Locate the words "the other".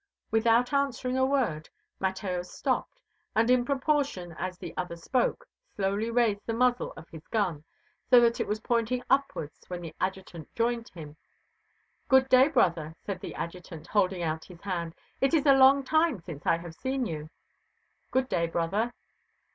4.57-4.95